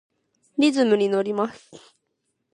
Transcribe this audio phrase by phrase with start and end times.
[0.57, 1.69] リズムにのります。